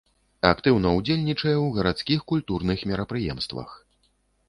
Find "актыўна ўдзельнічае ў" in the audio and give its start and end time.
0.51-1.67